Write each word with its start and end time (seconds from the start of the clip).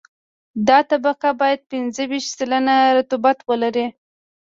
دا 0.67 0.79
طبقه 0.91 1.29
باید 1.41 1.61
پنځه 1.71 2.01
ویشت 2.11 2.31
سلنه 2.37 2.75
رطوبت 2.97 3.37
ولري 3.49 3.85